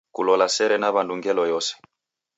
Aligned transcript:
Kulole 0.15 0.47
sere 0.55 0.75
na 0.79 0.89
wandu 0.95 1.13
ngelo 1.17 1.43
yose. 1.51 1.71